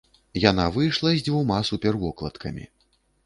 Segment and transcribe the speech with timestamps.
[0.43, 2.65] Яна выйшла з дзвюма супервокладкамі.